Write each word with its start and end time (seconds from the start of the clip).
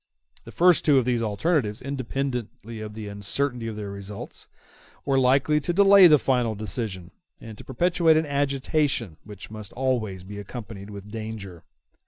The 0.45 0.51
first 0.51 0.83
two 0.83 0.97
of 0.97 1.05
these 1.05 1.21
alternatives, 1.21 1.79
independently 1.79 2.81
of 2.81 2.95
the 2.95 3.07
uncertainty 3.07 3.67
of 3.67 3.75
their 3.75 3.91
results, 3.91 4.47
were 5.05 5.19
likely 5.19 5.59
to 5.59 5.73
delay 5.73 6.07
the 6.07 6.17
final 6.17 6.55
decision, 6.55 7.11
and 7.39 7.55
to 7.59 7.63
perpetuate 7.63 8.17
an 8.17 8.25
agitation 8.25 9.17
which 9.23 9.51
must 9.51 9.71
always 9.73 10.23
be 10.23 10.39
accompanied 10.39 10.89
with 10.89 11.11
danger. 11.11 11.63